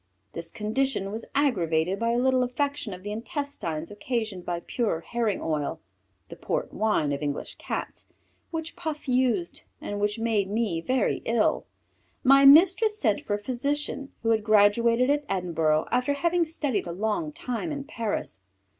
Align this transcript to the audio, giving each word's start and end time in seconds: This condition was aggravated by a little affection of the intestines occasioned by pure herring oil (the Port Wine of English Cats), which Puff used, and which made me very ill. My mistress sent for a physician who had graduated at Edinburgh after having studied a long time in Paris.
This 0.33 0.49
condition 0.49 1.11
was 1.11 1.25
aggravated 1.35 1.99
by 1.99 2.09
a 2.13 2.17
little 2.17 2.41
affection 2.41 2.91
of 2.91 3.03
the 3.03 3.11
intestines 3.11 3.91
occasioned 3.91 4.43
by 4.47 4.63
pure 4.65 5.01
herring 5.01 5.39
oil 5.39 5.79
(the 6.27 6.35
Port 6.35 6.73
Wine 6.73 7.11
of 7.11 7.21
English 7.21 7.53
Cats), 7.59 8.07
which 8.49 8.75
Puff 8.75 9.07
used, 9.07 9.61
and 9.79 9.99
which 9.99 10.17
made 10.17 10.49
me 10.49 10.81
very 10.81 11.21
ill. 11.25 11.67
My 12.23 12.45
mistress 12.45 12.97
sent 12.99 13.21
for 13.21 13.35
a 13.35 13.43
physician 13.43 14.11
who 14.23 14.31
had 14.31 14.43
graduated 14.43 15.11
at 15.11 15.23
Edinburgh 15.29 15.85
after 15.91 16.13
having 16.13 16.45
studied 16.45 16.87
a 16.87 16.91
long 16.91 17.31
time 17.31 17.71
in 17.71 17.83
Paris. 17.83 18.39